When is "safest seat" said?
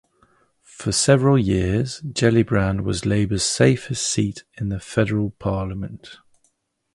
3.43-4.43